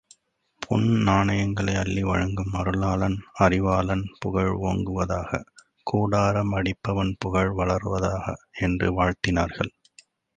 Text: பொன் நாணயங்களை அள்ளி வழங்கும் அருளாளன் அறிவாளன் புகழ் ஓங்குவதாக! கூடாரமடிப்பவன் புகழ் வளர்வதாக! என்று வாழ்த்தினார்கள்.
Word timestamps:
பொன் 0.61 0.87
நாணயங்களை 1.01 1.73
அள்ளி 1.75 2.03
வழங்கும் 2.03 2.53
அருளாளன் 2.53 3.17
அறிவாளன் 3.39 4.03
புகழ் 4.19 4.49
ஓங்குவதாக! 4.61 5.41
கூடாரமடிப்பவன் 5.91 7.13
புகழ் 7.19 7.51
வளர்வதாக! 7.51 8.25
என்று 8.61 8.89
வாழ்த்தினார்கள். 8.93 9.71